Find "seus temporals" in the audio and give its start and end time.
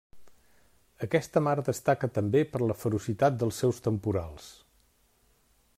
3.65-4.49